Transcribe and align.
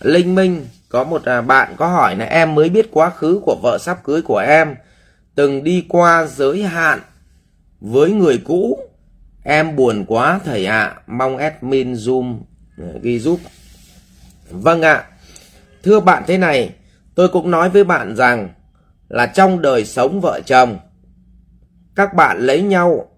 Linh 0.00 0.34
Minh 0.34 0.66
có 0.88 1.04
một 1.04 1.24
à, 1.24 1.40
bạn 1.40 1.74
có 1.76 1.86
hỏi 1.86 2.16
là 2.16 2.24
em 2.24 2.54
mới 2.54 2.68
biết 2.68 2.88
quá 2.92 3.10
khứ 3.10 3.40
của 3.44 3.56
vợ 3.62 3.78
sắp 3.80 4.04
cưới 4.04 4.22
của 4.22 4.38
em 4.38 4.74
từng 5.34 5.64
đi 5.64 5.86
qua 5.88 6.26
giới 6.26 6.62
hạn 6.62 7.00
với 7.80 8.12
người 8.12 8.42
cũ. 8.44 8.78
Em 9.42 9.76
buồn 9.76 10.04
quá 10.08 10.40
thầy 10.44 10.66
ạ, 10.66 11.00
mong 11.06 11.36
admin 11.36 11.92
Zoom 11.92 12.38
à, 12.78 12.86
ghi 13.02 13.18
giúp. 13.18 13.40
Vâng 14.50 14.82
ạ, 14.82 15.04
thưa 15.82 16.00
bạn 16.00 16.22
thế 16.26 16.38
này, 16.38 16.74
tôi 17.14 17.28
cũng 17.28 17.50
nói 17.50 17.70
với 17.70 17.84
bạn 17.84 18.16
rằng 18.16 18.48
là 19.08 19.26
trong 19.26 19.62
đời 19.62 19.84
sống 19.84 20.20
vợ 20.20 20.40
chồng, 20.46 20.78
các 21.94 22.14
bạn 22.14 22.38
lấy 22.38 22.62
nhau 22.62 23.08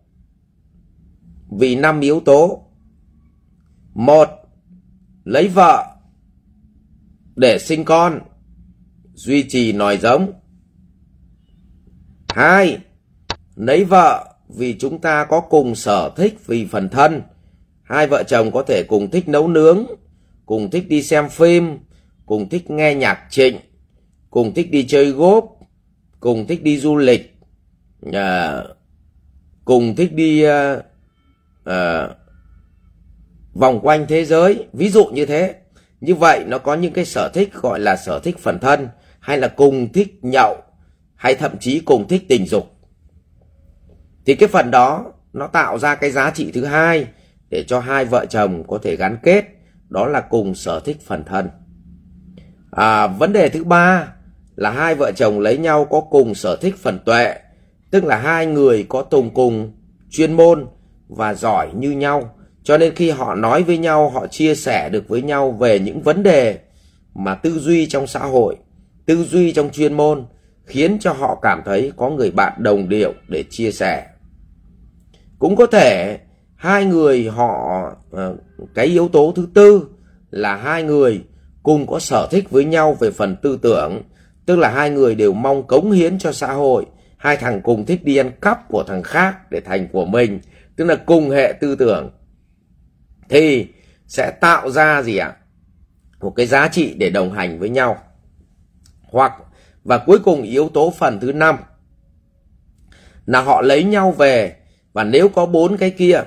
vì 1.58 1.76
năm 1.76 2.00
yếu 2.00 2.20
tố. 2.20 2.64
Một, 3.94 4.28
lấy 5.24 5.48
vợ 5.48 5.97
để 7.38 7.58
sinh 7.58 7.84
con, 7.84 8.20
duy 9.14 9.42
trì 9.48 9.72
nòi 9.72 9.98
giống. 9.98 10.32
Hai, 12.28 12.78
lấy 13.56 13.84
vợ 13.84 14.34
vì 14.48 14.76
chúng 14.78 15.00
ta 15.00 15.24
có 15.24 15.40
cùng 15.40 15.74
sở 15.74 16.10
thích 16.16 16.46
vì 16.46 16.66
phần 16.66 16.88
thân. 16.88 17.22
Hai 17.82 18.06
vợ 18.06 18.22
chồng 18.22 18.50
có 18.52 18.62
thể 18.62 18.82
cùng 18.88 19.10
thích 19.10 19.28
nấu 19.28 19.48
nướng, 19.48 19.86
cùng 20.46 20.70
thích 20.70 20.88
đi 20.88 21.02
xem 21.02 21.28
phim, 21.28 21.78
cùng 22.26 22.48
thích 22.48 22.70
nghe 22.70 22.94
nhạc 22.94 23.26
trịnh, 23.30 23.56
cùng 24.30 24.54
thích 24.54 24.70
đi 24.70 24.86
chơi 24.88 25.10
gốp, 25.10 25.44
cùng 26.20 26.46
thích 26.46 26.62
đi 26.62 26.78
du 26.78 26.96
lịch, 26.96 27.38
à, 28.12 28.62
cùng 29.64 29.96
thích 29.96 30.14
đi 30.14 30.42
à, 30.42 30.82
à, 31.64 32.08
vòng 33.54 33.80
quanh 33.82 34.06
thế 34.08 34.24
giới, 34.24 34.66
ví 34.72 34.88
dụ 34.90 35.04
như 35.04 35.26
thế. 35.26 35.54
Như 36.00 36.14
vậy 36.14 36.44
nó 36.46 36.58
có 36.58 36.74
những 36.74 36.92
cái 36.92 37.04
sở 37.04 37.30
thích 37.34 37.54
gọi 37.54 37.80
là 37.80 37.96
sở 37.96 38.18
thích 38.18 38.38
phần 38.38 38.58
thân 38.58 38.88
hay 39.20 39.38
là 39.38 39.48
cùng 39.48 39.92
thích 39.92 40.18
nhậu 40.22 40.56
hay 41.14 41.34
thậm 41.34 41.58
chí 41.60 41.80
cùng 41.80 42.08
thích 42.08 42.24
tình 42.28 42.46
dục. 42.46 42.70
Thì 44.26 44.34
cái 44.34 44.48
phần 44.48 44.70
đó 44.70 45.12
nó 45.32 45.46
tạo 45.46 45.78
ra 45.78 45.94
cái 45.94 46.10
giá 46.10 46.30
trị 46.30 46.52
thứ 46.52 46.64
hai 46.64 47.06
để 47.50 47.64
cho 47.64 47.80
hai 47.80 48.04
vợ 48.04 48.26
chồng 48.26 48.64
có 48.68 48.78
thể 48.82 48.96
gắn 48.96 49.16
kết 49.22 49.44
đó 49.88 50.06
là 50.06 50.20
cùng 50.20 50.54
sở 50.54 50.80
thích 50.80 50.96
phần 51.06 51.24
thân. 51.24 51.48
À, 52.70 53.06
vấn 53.06 53.32
đề 53.32 53.48
thứ 53.48 53.64
ba 53.64 54.12
là 54.56 54.70
hai 54.70 54.94
vợ 54.94 55.12
chồng 55.16 55.40
lấy 55.40 55.58
nhau 55.58 55.84
có 55.84 56.00
cùng 56.00 56.34
sở 56.34 56.56
thích 56.56 56.74
phần 56.82 56.98
tuệ, 57.04 57.34
tức 57.90 58.04
là 58.04 58.16
hai 58.16 58.46
người 58.46 58.86
có 58.88 59.02
tùng 59.02 59.34
cùng 59.34 59.72
chuyên 60.10 60.32
môn 60.32 60.66
và 61.08 61.34
giỏi 61.34 61.70
như 61.74 61.90
nhau 61.90 62.34
cho 62.68 62.78
nên 62.78 62.94
khi 62.94 63.10
họ 63.10 63.34
nói 63.34 63.62
với 63.62 63.78
nhau, 63.78 64.10
họ 64.10 64.26
chia 64.26 64.54
sẻ 64.54 64.88
được 64.92 65.08
với 65.08 65.22
nhau 65.22 65.50
về 65.50 65.78
những 65.78 66.02
vấn 66.02 66.22
đề 66.22 66.58
mà 67.14 67.34
tư 67.34 67.58
duy 67.58 67.86
trong 67.86 68.06
xã 68.06 68.20
hội, 68.20 68.56
tư 69.06 69.24
duy 69.24 69.52
trong 69.52 69.70
chuyên 69.70 69.94
môn 69.94 70.26
khiến 70.66 70.98
cho 71.00 71.12
họ 71.12 71.38
cảm 71.42 71.62
thấy 71.64 71.92
có 71.96 72.10
người 72.10 72.30
bạn 72.30 72.52
đồng 72.58 72.88
điệu 72.88 73.12
để 73.28 73.44
chia 73.50 73.70
sẻ. 73.70 74.06
Cũng 75.38 75.56
có 75.56 75.66
thể 75.66 76.18
hai 76.56 76.84
người 76.84 77.28
họ 77.28 77.82
ờ, 78.10 78.36
cái 78.74 78.86
yếu 78.86 79.08
tố 79.08 79.32
thứ 79.36 79.48
tư 79.54 79.86
là 80.30 80.56
hai 80.56 80.82
người 80.82 81.20
cùng 81.62 81.86
có 81.86 81.98
sở 81.98 82.28
thích 82.30 82.50
với 82.50 82.64
nhau 82.64 82.96
về 83.00 83.10
phần 83.10 83.36
tư 83.42 83.58
tưởng, 83.62 84.02
tức 84.46 84.56
là 84.56 84.68
hai 84.68 84.90
người 84.90 85.14
đều 85.14 85.32
mong 85.32 85.66
cống 85.66 85.90
hiến 85.90 86.18
cho 86.18 86.32
xã 86.32 86.52
hội, 86.52 86.86
hai 87.16 87.36
thằng 87.36 87.60
cùng 87.62 87.86
thích 87.86 88.04
đi 88.04 88.16
ăn 88.16 88.30
cắp 88.40 88.68
của 88.68 88.84
thằng 88.86 89.02
khác 89.02 89.50
để 89.50 89.60
thành 89.60 89.88
của 89.92 90.04
mình, 90.04 90.40
tức 90.76 90.84
là 90.84 90.96
cùng 90.96 91.30
hệ 91.30 91.52
tư 91.60 91.76
tưởng 91.76 92.10
thì 93.28 93.66
sẽ 94.06 94.30
tạo 94.30 94.70
ra 94.70 95.02
gì 95.02 95.16
ạ? 95.16 95.26
À? 95.26 95.36
Một 96.20 96.30
cái 96.36 96.46
giá 96.46 96.68
trị 96.68 96.94
để 96.94 97.10
đồng 97.10 97.32
hành 97.32 97.58
với 97.58 97.68
nhau. 97.68 97.98
Hoặc, 99.02 99.32
và 99.84 99.98
cuối 99.98 100.18
cùng 100.18 100.42
yếu 100.42 100.68
tố 100.68 100.92
phần 100.98 101.20
thứ 101.20 101.32
năm, 101.32 101.56
là 103.26 103.40
họ 103.40 103.62
lấy 103.62 103.84
nhau 103.84 104.12
về, 104.12 104.56
và 104.92 105.04
nếu 105.04 105.28
có 105.28 105.46
bốn 105.46 105.76
cái 105.76 105.90
kia, 105.90 106.20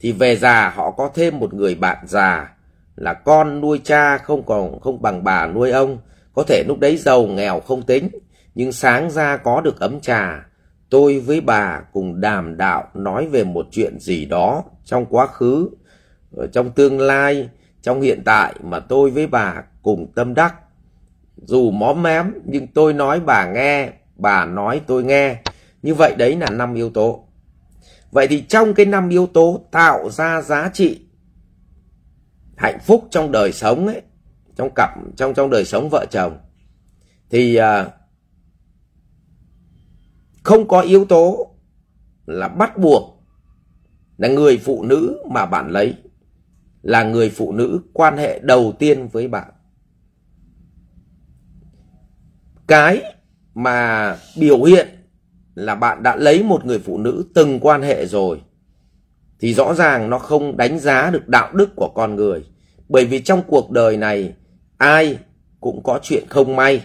thì 0.00 0.12
về 0.12 0.36
già 0.36 0.70
họ 0.70 0.90
có 0.90 1.10
thêm 1.14 1.38
một 1.38 1.54
người 1.54 1.74
bạn 1.74 1.98
già, 2.06 2.54
là 2.96 3.14
con 3.14 3.60
nuôi 3.60 3.80
cha, 3.84 4.18
không 4.18 4.42
còn, 4.46 4.80
không 4.80 5.02
bằng 5.02 5.24
bà 5.24 5.46
nuôi 5.46 5.70
ông 5.70 5.98
có 6.34 6.42
thể 6.42 6.64
lúc 6.66 6.78
đấy 6.78 6.96
giàu 6.96 7.26
nghèo 7.26 7.60
không 7.60 7.82
tính, 7.82 8.08
nhưng 8.54 8.72
sáng 8.72 9.10
ra 9.10 9.36
có 9.36 9.60
được 9.60 9.80
ấm 9.80 10.00
trà 10.00 10.48
tôi 10.90 11.20
với 11.20 11.40
bà 11.40 11.80
cùng 11.92 12.20
đàm 12.20 12.56
đạo 12.56 12.84
nói 12.94 13.26
về 13.26 13.44
một 13.44 13.66
chuyện 13.70 13.98
gì 14.00 14.24
đó 14.24 14.64
trong 14.84 15.06
quá 15.06 15.26
khứ 15.26 15.70
ở 16.36 16.46
trong 16.46 16.70
tương 16.70 17.00
lai 17.00 17.48
trong 17.82 18.00
hiện 18.00 18.22
tại 18.24 18.54
mà 18.62 18.80
tôi 18.80 19.10
với 19.10 19.26
bà 19.26 19.62
cùng 19.82 20.12
tâm 20.14 20.34
đắc. 20.34 20.54
Dù 21.36 21.70
móm 21.70 22.02
mém 22.02 22.32
nhưng 22.44 22.66
tôi 22.66 22.92
nói 22.92 23.20
bà 23.20 23.52
nghe 23.52 23.92
bà 24.16 24.44
nói 24.44 24.80
tôi 24.86 25.04
nghe. 25.04 25.42
Như 25.82 25.94
vậy 25.94 26.14
đấy 26.18 26.36
là 26.36 26.50
năm 26.50 26.74
yếu 26.74 26.90
tố. 26.90 27.24
Vậy 28.10 28.26
thì 28.28 28.40
trong 28.40 28.74
cái 28.74 28.86
năm 28.86 29.08
yếu 29.08 29.26
tố 29.26 29.60
tạo 29.70 30.10
ra 30.10 30.42
giá 30.42 30.70
trị 30.74 31.00
hạnh 32.56 32.78
phúc 32.86 33.04
trong 33.10 33.32
đời 33.32 33.52
sống 33.52 33.86
ấy 33.86 34.02
trong 34.56 34.70
cặp 34.74 34.90
trong 35.16 35.34
trong 35.34 35.50
đời 35.50 35.64
sống 35.64 35.88
vợ 35.90 36.06
chồng 36.10 36.38
thì 37.30 37.56
à, 37.56 37.90
không 40.42 40.68
có 40.68 40.80
yếu 40.80 41.04
tố 41.04 41.54
là 42.26 42.48
bắt 42.48 42.78
buộc 42.78 43.22
là 44.16 44.28
người 44.28 44.58
phụ 44.58 44.82
nữ 44.82 45.24
mà 45.30 45.46
bạn 45.46 45.70
lấy 45.70 45.94
là 46.88 47.02
người 47.02 47.30
phụ 47.30 47.52
nữ 47.52 47.80
quan 47.92 48.16
hệ 48.16 48.38
đầu 48.42 48.72
tiên 48.78 49.08
với 49.08 49.28
bạn. 49.28 49.50
Cái 52.66 53.02
mà 53.54 54.16
biểu 54.36 54.62
hiện 54.62 54.88
là 55.54 55.74
bạn 55.74 56.02
đã 56.02 56.16
lấy 56.16 56.42
một 56.42 56.64
người 56.64 56.78
phụ 56.78 56.98
nữ 56.98 57.24
từng 57.34 57.60
quan 57.60 57.82
hệ 57.82 58.06
rồi 58.06 58.40
thì 59.40 59.54
rõ 59.54 59.74
ràng 59.74 60.10
nó 60.10 60.18
không 60.18 60.56
đánh 60.56 60.78
giá 60.78 61.10
được 61.10 61.28
đạo 61.28 61.52
đức 61.52 61.76
của 61.76 61.92
con 61.94 62.16
người. 62.16 62.44
Bởi 62.88 63.04
vì 63.04 63.20
trong 63.22 63.42
cuộc 63.46 63.70
đời 63.70 63.96
này 63.96 64.34
ai 64.76 65.18
cũng 65.60 65.82
có 65.82 66.00
chuyện 66.02 66.24
không 66.28 66.56
may. 66.56 66.84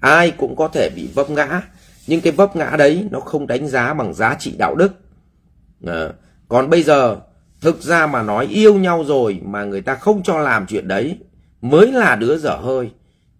Ai 0.00 0.30
cũng 0.30 0.56
có 0.56 0.68
thể 0.68 0.90
bị 0.96 1.08
vấp 1.14 1.30
ngã. 1.30 1.62
Nhưng 2.06 2.20
cái 2.20 2.32
vấp 2.32 2.56
ngã 2.56 2.76
đấy 2.78 3.08
nó 3.10 3.20
không 3.20 3.46
đánh 3.46 3.68
giá 3.68 3.94
bằng 3.94 4.14
giá 4.14 4.36
trị 4.38 4.54
đạo 4.58 4.74
đức. 4.74 4.92
À, 5.86 6.08
còn 6.48 6.70
bây 6.70 6.82
giờ 6.82 7.20
Thực 7.60 7.82
ra 7.82 8.06
mà 8.06 8.22
nói 8.22 8.46
yêu 8.46 8.74
nhau 8.74 9.04
rồi 9.06 9.40
mà 9.44 9.64
người 9.64 9.80
ta 9.80 9.94
không 9.94 10.22
cho 10.22 10.38
làm 10.38 10.66
chuyện 10.66 10.88
đấy 10.88 11.18
mới 11.60 11.92
là 11.92 12.16
đứa 12.16 12.38
dở 12.38 12.56
hơi. 12.56 12.90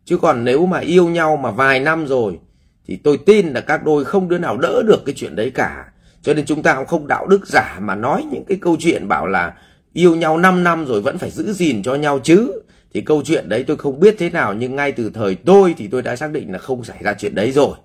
Chứ 0.04 0.16
còn 0.16 0.44
nếu 0.44 0.66
mà 0.66 0.78
yêu 0.78 1.08
nhau 1.08 1.36
mà 1.36 1.50
vài 1.50 1.80
năm 1.80 2.06
rồi 2.06 2.38
thì 2.86 2.96
tôi 2.96 3.18
tin 3.26 3.46
là 3.46 3.60
các 3.60 3.84
đôi 3.84 4.04
không 4.04 4.28
đứa 4.28 4.38
nào 4.38 4.56
đỡ 4.56 4.82
được 4.86 5.02
cái 5.06 5.14
chuyện 5.18 5.36
đấy 5.36 5.50
cả. 5.50 5.84
Cho 6.22 6.34
nên 6.34 6.46
chúng 6.46 6.62
ta 6.62 6.74
cũng 6.74 6.86
không 6.86 7.06
đạo 7.06 7.26
đức 7.26 7.46
giả 7.46 7.78
mà 7.82 7.94
nói 7.94 8.24
những 8.32 8.44
cái 8.44 8.58
câu 8.60 8.76
chuyện 8.80 9.08
bảo 9.08 9.26
là 9.26 9.54
yêu 9.92 10.16
nhau 10.16 10.38
5 10.38 10.64
năm 10.64 10.86
rồi 10.86 11.00
vẫn 11.00 11.18
phải 11.18 11.30
giữ 11.30 11.52
gìn 11.52 11.82
cho 11.82 11.94
nhau 11.94 12.18
chứ. 12.18 12.62
Thì 12.94 13.00
câu 13.00 13.22
chuyện 13.24 13.48
đấy 13.48 13.64
tôi 13.66 13.76
không 13.76 14.00
biết 14.00 14.16
thế 14.18 14.30
nào 14.30 14.54
nhưng 14.54 14.76
ngay 14.76 14.92
từ 14.92 15.10
thời 15.14 15.34
tôi 15.34 15.74
thì 15.78 15.88
tôi 15.88 16.02
đã 16.02 16.16
xác 16.16 16.30
định 16.32 16.52
là 16.52 16.58
không 16.58 16.84
xảy 16.84 16.98
ra 17.02 17.14
chuyện 17.14 17.34
đấy 17.34 17.52
rồi. 17.52 17.76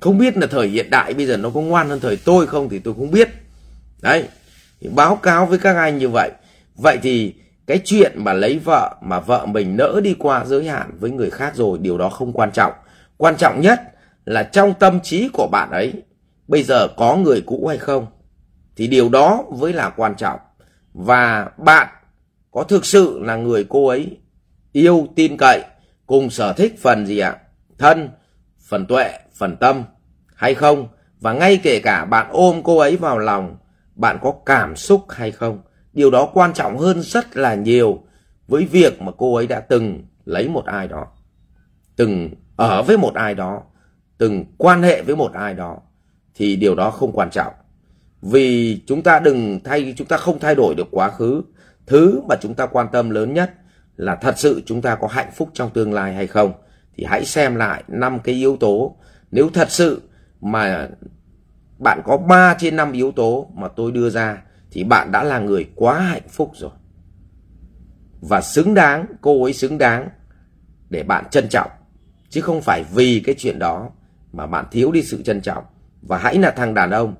Không 0.00 0.18
biết 0.18 0.36
là 0.36 0.46
thời 0.46 0.68
hiện 0.68 0.90
đại 0.90 1.14
bây 1.14 1.26
giờ 1.26 1.36
nó 1.36 1.50
có 1.50 1.60
ngoan 1.60 1.88
hơn 1.88 2.00
thời 2.00 2.16
tôi 2.16 2.46
không 2.46 2.68
thì 2.68 2.78
tôi 2.78 2.94
không 2.94 3.10
biết. 3.10 3.28
Đấy, 4.02 4.24
thì 4.80 4.88
báo 4.88 5.16
cáo 5.16 5.46
với 5.46 5.58
các 5.58 5.76
anh 5.76 5.98
như 5.98 6.08
vậy. 6.08 6.30
Vậy 6.74 6.98
thì 7.02 7.34
cái 7.66 7.80
chuyện 7.84 8.12
mà 8.16 8.32
lấy 8.32 8.58
vợ, 8.58 8.96
mà 9.02 9.20
vợ 9.20 9.46
mình 9.46 9.76
nỡ 9.76 10.00
đi 10.02 10.14
qua 10.18 10.44
giới 10.44 10.68
hạn 10.68 10.90
với 10.98 11.10
người 11.10 11.30
khác 11.30 11.52
rồi, 11.54 11.78
điều 11.78 11.98
đó 11.98 12.08
không 12.08 12.32
quan 12.32 12.52
trọng. 12.52 12.72
Quan 13.16 13.36
trọng 13.36 13.60
nhất 13.60 13.80
là 14.24 14.42
trong 14.42 14.74
tâm 14.74 15.00
trí 15.00 15.28
của 15.28 15.48
bạn 15.52 15.70
ấy, 15.70 15.92
bây 16.48 16.62
giờ 16.62 16.88
có 16.96 17.16
người 17.16 17.42
cũ 17.46 17.66
hay 17.66 17.78
không? 17.78 18.06
Thì 18.76 18.86
điều 18.86 19.08
đó 19.08 19.44
mới 19.58 19.72
là 19.72 19.90
quan 19.90 20.14
trọng. 20.14 20.40
Và 20.92 21.50
bạn 21.58 21.88
có 22.50 22.62
thực 22.62 22.86
sự 22.86 23.20
là 23.22 23.36
người 23.36 23.66
cô 23.68 23.88
ấy 23.88 24.18
yêu, 24.72 25.08
tin 25.16 25.36
cậy, 25.36 25.62
cùng 26.06 26.30
sở 26.30 26.52
thích 26.52 26.74
phần 26.82 27.06
gì 27.06 27.18
ạ? 27.18 27.36
Thân, 27.78 28.10
phần 28.68 28.86
tuệ, 28.86 29.18
phần 29.34 29.56
tâm 29.56 29.84
hay 30.34 30.54
không? 30.54 30.88
Và 31.20 31.32
ngay 31.32 31.60
kể 31.62 31.80
cả 31.80 32.04
bạn 32.04 32.26
ôm 32.30 32.60
cô 32.64 32.78
ấy 32.78 32.96
vào 32.96 33.18
lòng 33.18 33.56
bạn 33.96 34.18
có 34.22 34.34
cảm 34.46 34.76
xúc 34.76 35.04
hay 35.08 35.30
không. 35.30 35.62
Điều 35.92 36.10
đó 36.10 36.30
quan 36.34 36.52
trọng 36.52 36.78
hơn 36.78 37.02
rất 37.02 37.36
là 37.36 37.54
nhiều 37.54 38.02
với 38.48 38.64
việc 38.64 39.02
mà 39.02 39.12
cô 39.18 39.34
ấy 39.34 39.46
đã 39.46 39.60
từng 39.60 40.02
lấy 40.24 40.48
một 40.48 40.64
ai 40.64 40.88
đó, 40.88 41.06
từng 41.96 42.30
ở 42.56 42.82
với 42.82 42.98
một 42.98 43.14
ai 43.14 43.34
đó, 43.34 43.62
từng 44.18 44.44
quan 44.58 44.82
hệ 44.82 45.02
với 45.02 45.16
một 45.16 45.32
ai 45.32 45.54
đó 45.54 45.78
thì 46.34 46.56
điều 46.56 46.74
đó 46.74 46.90
không 46.90 47.12
quan 47.12 47.30
trọng. 47.30 47.52
Vì 48.22 48.80
chúng 48.86 49.02
ta 49.02 49.18
đừng 49.18 49.60
thay 49.64 49.94
chúng 49.96 50.06
ta 50.06 50.16
không 50.16 50.38
thay 50.38 50.54
đổi 50.54 50.74
được 50.74 50.88
quá 50.90 51.10
khứ, 51.10 51.42
thứ 51.86 52.20
mà 52.28 52.36
chúng 52.40 52.54
ta 52.54 52.66
quan 52.66 52.86
tâm 52.92 53.10
lớn 53.10 53.34
nhất 53.34 53.54
là 53.96 54.16
thật 54.16 54.38
sự 54.38 54.62
chúng 54.66 54.82
ta 54.82 54.94
có 54.94 55.06
hạnh 55.06 55.30
phúc 55.34 55.50
trong 55.54 55.70
tương 55.70 55.92
lai 55.92 56.14
hay 56.14 56.26
không 56.26 56.52
thì 56.96 57.04
hãy 57.04 57.24
xem 57.24 57.54
lại 57.54 57.84
năm 57.88 58.18
cái 58.24 58.34
yếu 58.34 58.56
tố 58.56 58.96
nếu 59.30 59.48
thật 59.54 59.70
sự 59.70 60.02
mà 60.40 60.88
bạn 61.78 62.00
có 62.04 62.16
3 62.16 62.56
trên 62.58 62.76
5 62.76 62.92
yếu 62.92 63.12
tố 63.12 63.50
mà 63.54 63.68
tôi 63.68 63.92
đưa 63.92 64.10
ra 64.10 64.42
thì 64.70 64.84
bạn 64.84 65.12
đã 65.12 65.24
là 65.24 65.38
người 65.38 65.70
quá 65.74 66.00
hạnh 66.00 66.28
phúc 66.28 66.52
rồi. 66.54 66.70
và 68.20 68.40
xứng 68.40 68.74
đáng, 68.74 69.06
cô 69.20 69.42
ấy 69.42 69.52
xứng 69.52 69.78
đáng 69.78 70.08
để 70.90 71.02
bạn 71.02 71.24
trân 71.30 71.48
trọng. 71.48 71.70
Chứ 72.28 72.40
không 72.40 72.62
phải 72.62 72.84
vì 72.94 73.22
cái 73.26 73.34
chuyện 73.38 73.58
đó 73.58 73.90
mà 74.32 74.46
bạn 74.46 74.64
thiếu 74.70 74.92
đi 74.92 75.02
sự 75.02 75.22
trân 75.22 75.40
trọng. 75.40 75.64
Và 76.02 76.18
hãy 76.18 76.38
là 76.38 76.50
thằng 76.50 76.74
đàn 76.74 76.90
ông. 76.90 77.14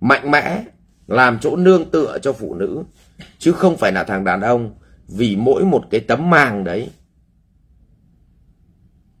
Mạnh 0.00 0.30
mẽ, 0.30 0.64
làm 1.06 1.38
chỗ 1.38 1.56
nương 1.56 1.90
tựa 1.90 2.18
cho 2.22 2.32
phụ 2.32 2.54
nữ. 2.54 2.82
Chứ 3.38 3.52
không 3.52 3.76
phải 3.76 3.92
là 3.92 4.04
thằng 4.04 4.24
đàn 4.24 4.40
ông 4.40 4.74
vì 5.08 5.36
mỗi 5.36 5.64
một 5.64 5.84
cái 5.90 6.00
tấm 6.00 6.30
màng 6.30 6.64
đấy 6.64 6.90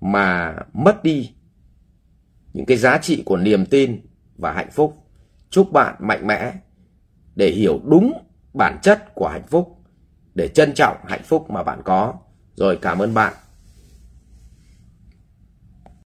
mà 0.00 0.56
mất 0.72 1.02
đi 1.04 1.35
những 2.56 2.66
cái 2.66 2.76
giá 2.76 2.98
trị 2.98 3.22
của 3.26 3.36
niềm 3.36 3.66
tin 3.66 4.00
và 4.36 4.52
hạnh 4.52 4.70
phúc. 4.70 4.96
Chúc 5.50 5.72
bạn 5.72 5.94
mạnh 5.98 6.26
mẽ 6.26 6.52
để 7.34 7.50
hiểu 7.50 7.80
đúng 7.84 8.12
bản 8.54 8.78
chất 8.82 9.14
của 9.14 9.28
hạnh 9.28 9.46
phúc, 9.46 9.78
để 10.34 10.48
trân 10.48 10.74
trọng 10.74 10.96
hạnh 11.04 11.22
phúc 11.24 11.50
mà 11.50 11.62
bạn 11.62 11.80
có. 11.84 12.14
Rồi 12.54 12.78
cảm 12.82 12.98
ơn 12.98 13.14
bạn 13.14 13.32